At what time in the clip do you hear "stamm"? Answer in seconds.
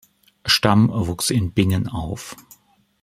0.47-0.89